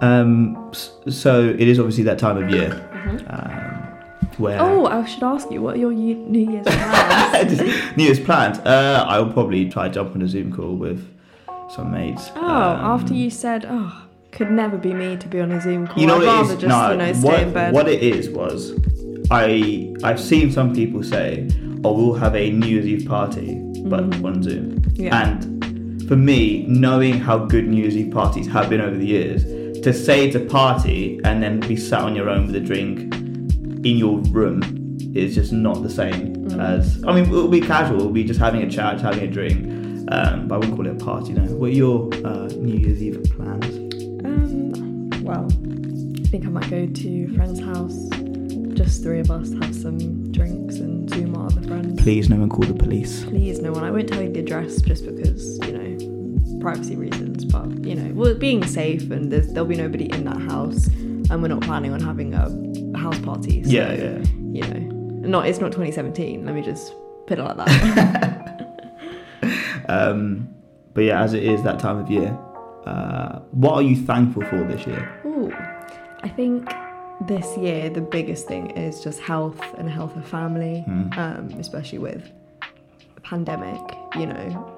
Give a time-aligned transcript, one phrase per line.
[0.00, 0.70] Um,
[1.08, 2.70] so it is obviously that time of year
[3.28, 7.60] um, where Oh, I should ask you, what are your New Year's plans?
[7.96, 8.58] New Year's plans.
[8.60, 11.04] Uh, I'll probably try to jump on a Zoom call with
[11.74, 12.30] some mates.
[12.36, 15.86] oh, Um, after you said, oh, could never be me to be on a Zoom
[15.88, 15.98] call.
[15.98, 16.60] you know I'd what rather it is?
[16.60, 17.74] just, no, you know, stay what, in bed.
[17.74, 18.78] what it is was,
[19.30, 21.48] I I've seen some people say,
[21.84, 25.02] "Oh, we'll have a New Year's Eve party, but on Zoom." Mm-hmm.
[25.02, 25.22] Yeah.
[25.22, 25.57] And
[26.08, 29.44] for me, knowing how good New Year's Eve parties have been over the years,
[29.82, 33.14] to say it's a party and then be sat on your own with a drink
[33.14, 34.62] in your room
[35.14, 36.60] is just not the same Mm.
[36.60, 37.02] as.
[37.06, 37.98] I mean, it'll be casual.
[37.98, 39.66] We'll be just having a chat, having a drink.
[40.10, 41.32] Um, but I wouldn't call it a party.
[41.34, 41.42] No.
[41.42, 43.66] What are your uh, New Year's Eve plans?
[44.24, 48.08] Um, well, I think I might go to a friend's house.
[48.74, 52.00] Just three of us have some drinks and Zoom our other friends.
[52.02, 53.24] Please, no one call the police.
[53.24, 53.84] Please, no one.
[53.84, 55.87] I won't tell you the address just because, you know,
[56.60, 57.44] privacy reasons.
[57.44, 60.86] But, you know, well, being safe and there's, there'll be nobody in that house.
[61.30, 62.48] And we're not planning on having a
[62.98, 63.62] house party.
[63.64, 64.18] So, Yeah, yeah.
[64.52, 66.46] You know, not it's not 2017.
[66.46, 66.92] Let me just
[67.26, 68.44] put it like that.
[69.88, 70.54] Um,
[70.94, 72.36] but yeah, as it is that time of year,
[72.86, 75.10] uh, what are you thankful for this year?
[75.24, 75.50] Ooh,
[76.22, 76.68] I think
[77.26, 80.84] this year the biggest thing is just health and health of family,
[81.16, 82.30] um, especially with
[83.28, 83.80] pandemic.
[84.16, 84.74] You know,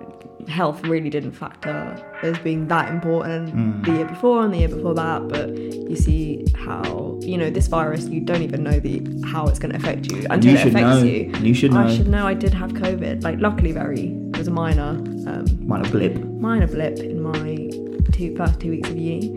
[0.48, 1.76] health really didn't factor
[2.22, 5.28] as being that important the year before and the year before that.
[5.28, 8.94] But you see how you know this virus, you don't even know the
[9.32, 11.02] how it's going to affect you until You it should affects know.
[11.04, 11.32] you.
[11.48, 11.80] You should know.
[11.86, 12.26] I should know.
[12.26, 13.22] I did have COVID.
[13.22, 14.90] Like, luckily, very it was a minor.
[15.30, 16.16] Um, Minor blip.
[16.48, 17.70] minor blip in my
[18.12, 19.28] two first two weeks of uni,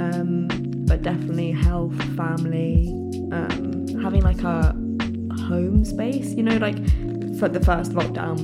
[0.00, 0.48] um,
[0.88, 2.88] but definitely health, family,
[3.32, 4.72] um, having like a
[5.46, 6.32] home space.
[6.34, 6.76] You know, like
[7.38, 8.38] for the first lockdown,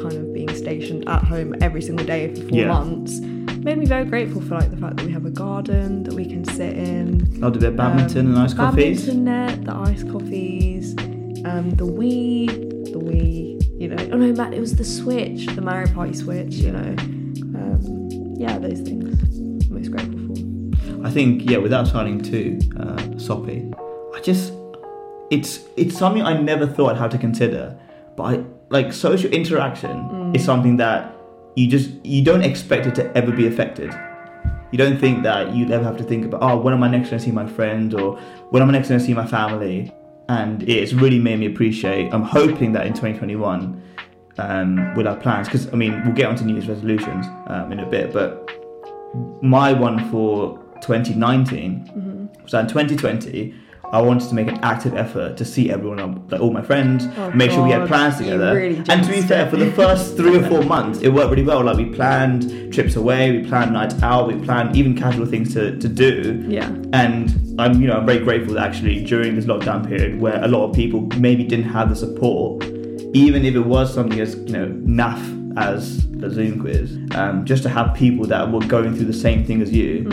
[0.00, 2.68] kind of being stationed at home every single day for four Yeah.
[2.68, 6.12] months made me very grateful for like the fact that we have a garden that
[6.14, 7.38] we can sit in.
[7.42, 9.06] I'll do a bit of badminton Um, and ice coffees.
[9.06, 10.94] Badminton net, the iced coffees,
[11.46, 12.46] um, the Wii,
[12.92, 13.80] the Wii.
[13.80, 16.54] You know, oh no, Matt, it was the Switch, the Mario Party Switch.
[16.56, 16.94] You know,
[17.58, 18.08] um,
[18.38, 19.18] yeah, those things.
[19.38, 21.06] I'm most grateful for.
[21.06, 23.72] I think yeah, without sounding too uh, soppy,
[24.14, 24.52] I just
[25.30, 27.76] it's it's something I never thought I'd have to consider.
[28.16, 31.14] But I, like social interaction is something that
[31.54, 33.90] you just you don't expect it to ever be affected.
[34.72, 37.10] You don't think that you'd ever have to think about oh when am I next
[37.10, 38.18] going to see my friend or
[38.50, 39.92] when am I next going to see my family,
[40.28, 42.12] and it's really made me appreciate.
[42.12, 43.80] I'm hoping that in 2021
[44.38, 47.78] um, with our plans because I mean we'll get onto New Year's resolutions um, in
[47.78, 48.50] a bit, but
[49.40, 53.54] my one for 2019 was that in 2020
[53.94, 57.30] I wanted to make an active effort to see everyone, like all my friends, Oh,
[57.30, 58.52] make sure we had plans together.
[58.54, 61.44] really and to be fair, for the first three or four months, it worked really
[61.44, 61.62] well.
[61.62, 65.78] Like we planned trips away, we planned nights out, we planned even casual things to,
[65.78, 66.44] to do.
[66.48, 66.68] Yeah.
[66.92, 70.48] And I'm, you know, I'm very grateful that actually during this lockdown period, where a
[70.48, 72.64] lot of people maybe didn't have the support,
[73.14, 74.66] even if it was something as you know
[75.02, 75.22] naff
[75.56, 79.44] as a Zoom quiz, um, just to have people that were going through the same
[79.44, 80.04] thing as you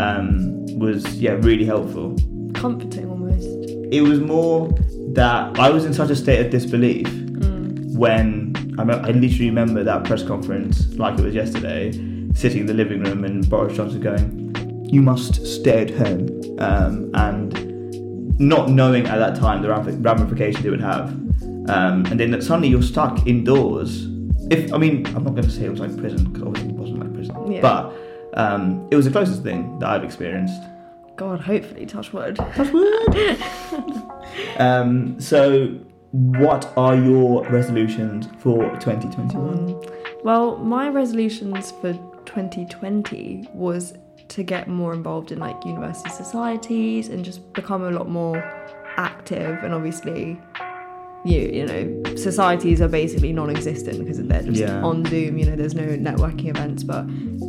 [0.00, 2.16] um, was yeah really helpful.
[2.54, 3.07] Comforting
[3.46, 3.92] almost.
[3.92, 4.68] It was more
[5.14, 7.08] that I was in such a state of disbelief
[7.96, 11.92] when I, me- I literally remember that press conference like it was yesterday,
[12.34, 16.28] sitting in the living room and Boris Johnson going, "You must stay at home,"
[16.58, 21.08] um, and not knowing at that time the ramifications it would have,
[21.68, 24.06] um, and then suddenly you're stuck indoors.
[24.50, 26.76] If I mean, I'm not going to say it was like prison because obviously it
[26.76, 27.60] wasn't like prison, Yeah.
[27.62, 27.94] but
[28.34, 30.60] um, it was the closest thing that I've experienced.
[31.18, 32.36] God, hopefully, touch wood.
[32.54, 33.42] Touch wood.
[34.58, 35.66] um, so,
[36.12, 39.82] what are your resolutions for 2021?
[40.24, 41.92] Well, my resolutions for
[42.26, 43.94] 2020 was
[44.28, 48.38] to get more involved in like university societies and just become a lot more
[48.96, 49.62] active.
[49.64, 50.40] And obviously,
[51.24, 54.82] you you know, societies are basically non-existent because they're just Yeah.
[54.82, 55.38] on Zoom.
[55.38, 56.84] You know, there's no networking events.
[56.84, 57.00] But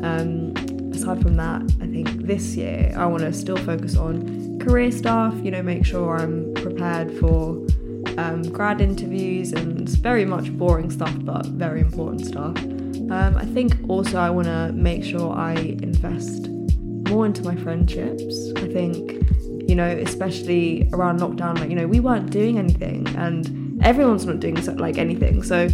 [0.04, 0.54] um,
[1.00, 5.34] aside from that, I think this year I want to still focus on career stuff.
[5.44, 7.66] You know, make sure I'm prepared for
[8.18, 12.57] um, grad interviews and very much boring stuff, but very important stuff.
[13.12, 16.50] Um, I think also I want to make sure I invest
[17.10, 18.52] more into my friendships.
[18.57, 19.13] I think,
[19.69, 24.40] you know, especially around lockdown, like, you know, we weren't doing anything and everyone's not
[24.40, 25.44] doing like anything.
[25.44, 25.69] So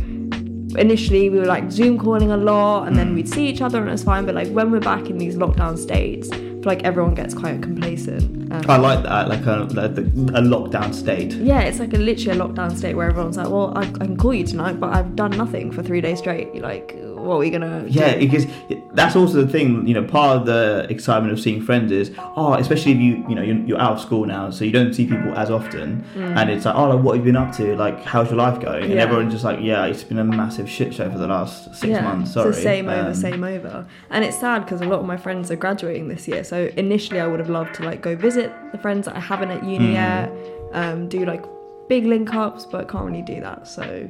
[0.78, 3.90] initially we were like Zoom calling a lot and then we'd see each other and
[3.90, 4.26] it's fine.
[4.26, 6.30] But like when we're back in these lockdown states,
[6.66, 8.52] like everyone gets quite complacent.
[8.52, 11.34] Um, I like that, like a, like a lockdown state.
[11.34, 14.18] yeah, it's like a literally a lockdown state where everyone's like, well, I, I can
[14.18, 16.56] call you tonight, but I've done nothing for three days straight.
[16.62, 16.96] Like,
[17.26, 18.20] what are we gonna Yeah, do?
[18.20, 18.46] because
[18.94, 19.88] that's also the thing.
[19.88, 23.36] You know, part of the excitement of seeing friends is, oh, especially if you, you
[23.36, 26.50] know, you're, you're out of school now, so you don't see people as often, and
[26.50, 27.76] it's like, oh, like, what have you been up to?
[27.76, 28.84] Like, how's your life going?
[28.84, 28.96] And Mm.
[28.96, 29.02] Yeah.
[29.04, 32.04] everyone's just like, yeah, it's been a massive shit show for the last six yeah,
[32.04, 32.34] months.
[32.34, 33.86] Sorry, the same over, Um, same over.
[34.12, 36.44] And it's sad because a lot of my friends are graduating this year.
[36.44, 39.52] So initially, I would have loved to like go visit the friends that I haven't
[39.52, 39.94] at uni Mm.
[39.94, 40.32] yet,
[40.74, 41.44] um, do like
[41.88, 43.68] big link ups, but can't really do that.
[43.68, 44.08] So,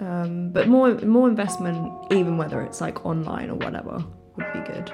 [0.00, 1.78] um, but more more investment,
[2.12, 4.02] even whether it's like online or whatever,
[4.36, 4.90] would be good.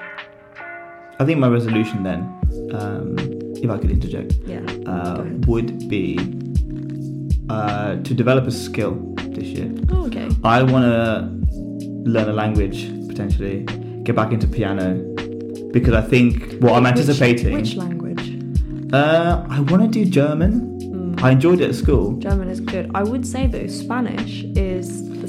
[1.19, 2.19] I think my resolution then,
[2.73, 3.15] um,
[3.63, 4.61] if I could interject, Yeah.
[4.87, 6.17] uh, would be
[7.49, 8.93] uh, to develop a skill
[9.37, 9.71] this year.
[9.91, 10.27] Oh, okay.
[10.43, 11.05] I want to
[12.09, 13.57] learn a language potentially,
[14.03, 14.87] get back into piano,
[15.77, 17.53] because I think what I'm Which- anticipating.
[17.55, 18.27] Which, language?
[18.93, 20.53] Uh, I want to do German.
[20.81, 21.21] Mm.
[21.23, 22.85] I enjoyed it at school German is good.
[22.95, 24.70] I would say though, Spanish is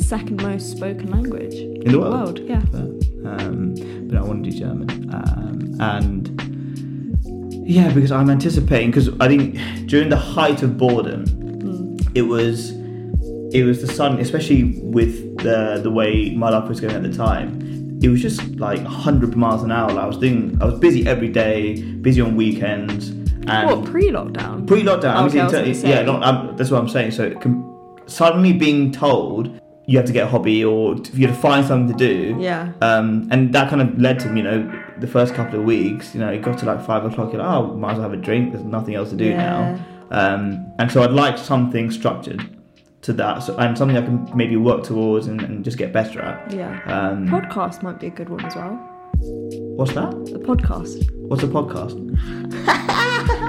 [0.03, 2.39] second most spoken language in, in the world.
[2.41, 2.63] Yeah.
[2.71, 2.81] But,
[3.25, 3.75] um,
[4.09, 8.91] but I want to do German, um, and yeah, because I'm anticipating.
[8.91, 9.57] Because I think
[9.87, 12.11] during the height of boredom, Mm.
[12.15, 12.71] it was
[13.55, 17.13] it was the sun, especially with the the way my life was going at the
[17.13, 17.61] time.
[18.03, 19.89] It was just like 100 miles an hour.
[19.93, 23.11] Like I was doing, I was busy every day, busy on weekends,
[23.47, 24.67] and What pre-lockdown?
[24.67, 25.29] pre-lockdown.
[25.29, 27.13] Okay, I was yeah, not, I'm, that's what I'm saying.
[27.13, 29.57] So com- suddenly being told
[29.87, 32.37] you have to get a hobby or you have to find something to do.
[32.41, 32.73] Yeah.
[32.81, 36.15] Um, and that kind of led to you know the first couple of weeks.
[36.15, 37.33] You know, it got to like five o'clock.
[37.33, 38.53] You're like, oh, might as well have a drink.
[38.53, 39.37] There's nothing else to do Yeah.
[39.37, 39.87] now.
[40.11, 42.47] Um, and so I'd like something structured
[43.03, 46.21] to that, so, and something I can maybe work towards and, and just get better
[46.21, 46.53] at.
[46.53, 46.81] Yeah.
[46.85, 48.75] Um, Podcast might be a good one as well.
[49.77, 50.13] what's that?
[50.13, 51.11] A podcast.
[51.29, 51.99] What's a podcast?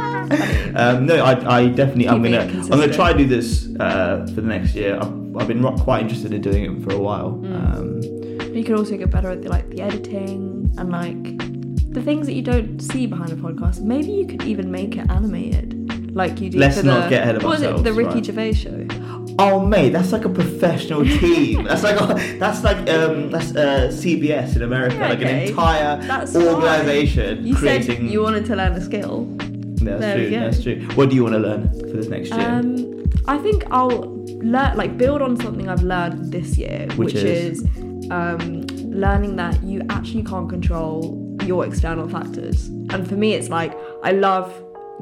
[0.75, 4.41] um, no, I, I definitely I'm gonna I'm gonna try to do this uh, for
[4.41, 4.95] the next year.
[4.97, 7.31] I've, I've been quite interested in doing it for a while.
[7.41, 8.41] Mm.
[8.43, 11.23] Um, You can also get better at the, like the editing and like
[11.93, 13.81] the things that you don't see behind a podcast.
[13.81, 17.21] Maybe you could even make it animated, like you do Let's for the not get
[17.23, 18.25] ahead of what was it, ourselves, the Ricky right.
[18.25, 18.87] Gervais show.
[19.39, 21.63] oh mate, that's like a professional team.
[21.65, 21.97] that's like
[22.39, 25.43] that's like um, that's uh, CBS in America, Yeah, like okay.
[25.43, 27.97] an entire That's organization You creating.
[27.97, 29.27] said you wanted to learn a skill.
[29.85, 30.29] That's there true.
[30.29, 30.87] That's true.
[30.95, 32.39] What do you want to learn for this next year?
[32.39, 37.15] Um, I think I'll learn, like, build on something I've learned this year, Which which,
[37.15, 37.61] is?
[37.61, 42.67] is, um, learning that you actually can't control your external factors.
[42.67, 44.53] And for me, it's like I love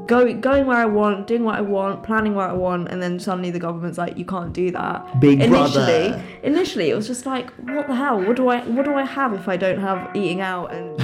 [0.06, 3.18] going going where I want, doing what I want, planning what I want, and then
[3.18, 5.20] suddenly the government's like, you can't do that.
[5.20, 6.24] Big initially, brother.
[6.42, 8.20] initially it was just like, what the hell?
[8.20, 10.98] What do I what do I have if I don't have eating out and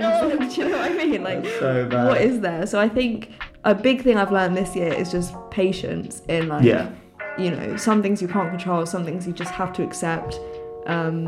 [0.00, 0.54] friends?
[0.54, 1.22] do you know what I mean?
[1.22, 2.08] Like, That's so bad.
[2.08, 2.66] what is there?
[2.66, 3.30] So I think
[3.64, 6.90] a big thing I've learned this year is just patience in like yeah.
[7.38, 10.38] you know some things you can't control, some things you just have to accept,
[10.86, 11.26] um,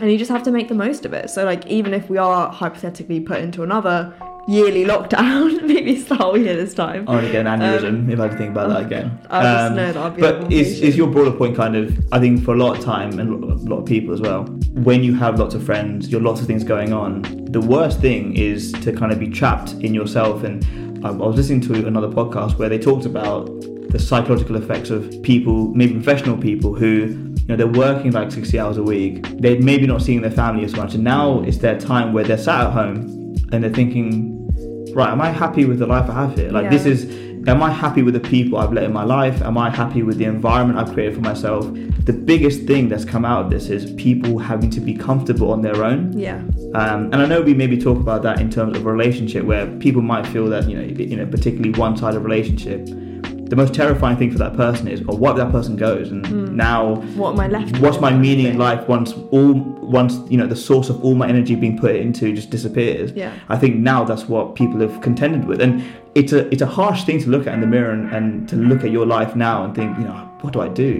[0.00, 1.30] and you just have to make the most of it.
[1.30, 4.12] So like even if we are hypothetically put into another
[4.46, 7.06] yearly lockdown, maybe it's the whole year this time.
[7.08, 9.18] I want to get an aneurysm if I had to think about that again.
[9.28, 11.98] I just Um, know that I'll be But is, is your broader point kind of,
[12.12, 15.02] I think for a lot of time and a lot- of people as well, when
[15.04, 18.34] you have lots of friends, you have lots of things going on, the worst thing
[18.36, 20.42] is to kind of be trapped in yourself.
[20.44, 20.64] And
[21.04, 23.46] I, I was listening to another podcast where they talked about
[23.90, 28.58] the psychological effects of people, maybe professional people who, you know, they're working like 60
[28.58, 30.94] hours a week, they're maybe not seeing their family as much.
[30.94, 34.46] And now it's their time where they're sat at home and they're thinking,
[34.94, 36.50] right, am I happy with the life I have here?
[36.50, 39.40] Like, this is, am I happy with the people I've let in my life?
[39.40, 41.66] Am I happy with the environment I've created for myself?
[42.04, 45.62] The biggest thing that's come out of this is people having to be comfortable on
[45.62, 46.18] their own.
[46.18, 46.42] yeah,
[46.74, 49.66] Um, and I know we maybe talk about that in terms of a relationship where
[49.78, 52.86] people might feel that, you know, you know, particularly one sided relationship,
[53.48, 56.10] the most terrifying thing for that person is, oh, what that person goes?
[56.10, 56.56] And Hmm.
[56.56, 57.78] now what am I left?
[57.80, 59.52] what's my meaning in life once all
[60.00, 63.32] once you know the source of all my energy being put into just disappears Yeah.
[63.48, 65.82] i think now that's what people have contended with and
[66.14, 68.56] it's a it's a harsh thing to look at in the mirror and, and to
[68.56, 70.90] look at your life now and think you know what do i do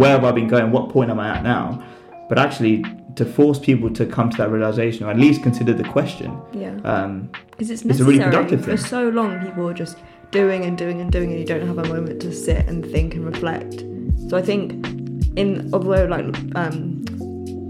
[0.00, 1.64] where have i been going what point am i at now
[2.30, 2.82] but actually
[3.16, 6.74] to force people to come to that realization or at least consider the question Yeah.
[6.84, 8.10] um, because it's It's a necessary.
[8.18, 9.96] really productive For so long, people are just
[10.30, 13.14] doing and doing and doing, and you don't have a moment to sit and think
[13.14, 13.84] and reflect.
[14.28, 14.86] So I think,
[15.36, 17.04] in although like um,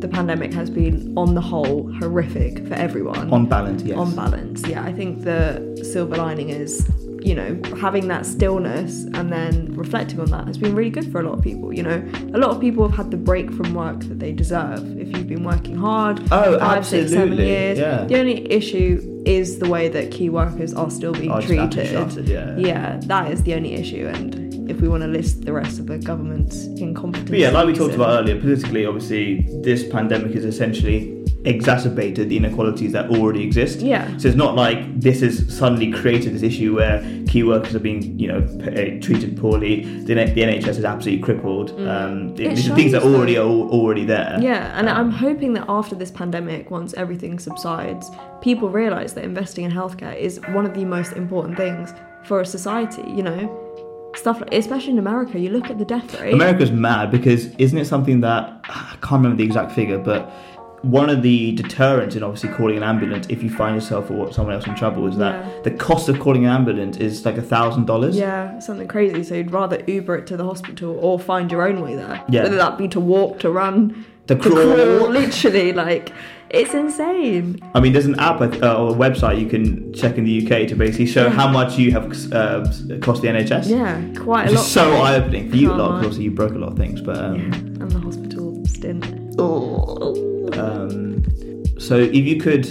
[0.01, 3.97] the pandemic has been on the whole horrific for everyone, on balance yes.
[3.97, 6.87] On balance, yeah, I think the silver lining is
[7.21, 11.21] you know having that stillness and then reflecting on that has been really good for
[11.21, 11.73] a lot of people.
[11.73, 12.03] You know,
[12.35, 14.99] a lot of people have had the break from work that they deserve.
[14.99, 17.79] If you've been working hard, oh five, six, seven absolutely years.
[17.79, 21.71] yeah The only issue is the way that key workers are still being just have
[21.71, 22.29] to be treated.
[22.29, 25.79] yeah Yeah, that is the only issue, and if we want to list the rest
[25.79, 27.31] of the government's incompetence.
[27.31, 32.37] But yeah, like we talked about earlier, politically, obviously, this pandemic is essentially exacerbated the
[32.37, 33.81] inequalities that already exist.
[33.81, 34.05] Yeah.
[34.19, 38.19] So it's not like this has suddenly created this issue where key workers are being,
[38.19, 39.85] you know, p- uh, treated poorly.
[40.05, 41.71] The, N- the NHS is absolutely crippled.
[41.87, 44.37] Um, It these are things that already are already there.
[44.41, 49.65] Yeah, and I'm hoping that after this pandemic, once everything subsides, people realise that investing
[49.65, 53.03] in healthcare is one of the most important things for a society.
[53.07, 56.35] You know, stuff like, especially in America, you look at the death rate.
[56.35, 60.31] America's mad because isn't it something that I can't remember the exact figure, but
[60.83, 64.55] one of the deterrents in obviously calling an ambulance if you find yourself or someone
[64.55, 65.51] else in trouble is that Yeah.
[65.65, 68.17] the cost of calling an ambulance is like a thousand dollars.
[68.17, 69.23] Yeah, something crazy.
[69.25, 72.21] So you'd rather Uber it to the hospital or find your own way there.
[72.29, 72.45] Yeah.
[72.45, 75.11] Whether that be to walk, to run, The to crawl, crawl.
[75.21, 76.13] literally, like
[76.51, 77.59] it's insane.
[77.75, 78.47] I mean, there's an app uh,
[78.81, 81.31] or a website you can check in the UK to basically show Yeah.
[81.31, 82.65] how much you have uh,
[83.01, 83.69] cost the NHS.
[83.69, 84.61] Yeah, quite a lot.
[84.63, 87.01] so eye opening for you a lot because obviously you broke a lot of things.
[87.01, 87.35] But um,
[87.81, 89.05] And the hospital stint.
[90.57, 91.23] Um,
[91.79, 92.65] so if you could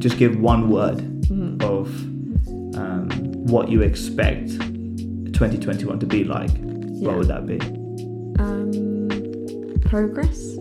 [0.00, 1.60] just give one word Mm-hmm.
[1.64, 1.88] of
[2.78, 3.08] um,
[3.48, 7.08] what you expect 2021 to be like, Yeah.
[7.08, 7.58] what would that be?
[8.38, 9.08] um,
[9.86, 10.56] progress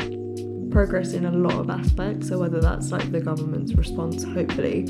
[0.71, 4.85] progress in a lot of aspects so whether that's like the government's response hopefully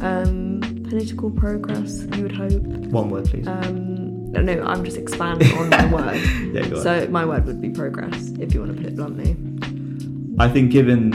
[0.00, 3.46] um, political progress you would hope One word, please.
[3.46, 6.16] um, no, no i'm just expanding on my word
[6.52, 6.82] yeah, go on.
[6.82, 9.36] so my word would be progress if you want to put it bluntly
[10.40, 11.12] I think given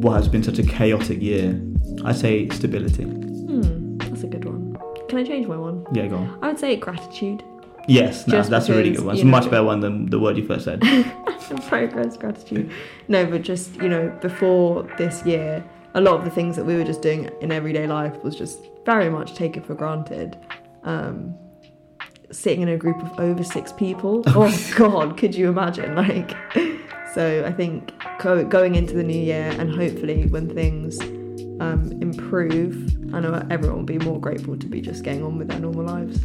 [0.00, 1.58] what has been such a chaotic year,
[2.04, 3.04] I say stability.
[3.04, 4.76] hmm, that's a good one
[5.08, 6.38] can i change my one Yeah, go on.
[6.42, 7.42] i would say gratitude
[7.88, 9.14] Yes, no, that's a really good one.
[9.14, 10.80] It's a much know- better one than the word you first said.
[11.68, 12.70] progress gratitude
[13.06, 15.62] no but just you know before this year
[15.94, 18.58] a lot of the things that we were just doing in everyday life was just
[18.84, 20.36] very much taken for granted
[20.82, 21.32] um
[22.32, 26.34] sitting in a group of over six people oh god could you imagine like
[27.14, 27.92] so i think
[28.26, 31.00] go, going into the new year and hopefully when things
[31.60, 32.74] um, improve
[33.14, 35.84] i know everyone will be more grateful to be just getting on with their normal
[35.84, 36.18] lives